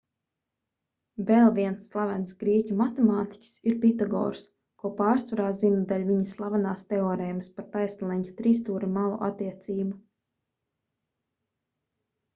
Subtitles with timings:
[1.25, 4.41] vēl viens slavens grieķu matemātiķis ir pitagors
[4.85, 9.95] ko pārsvarā zina dēļ viņa slavenās teorēmas par taisnleņķa trijstūra malu attiecību